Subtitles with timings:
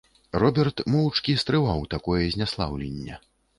[0.43, 3.23] Роберт моўчкі стрываў такое знеслаўленне.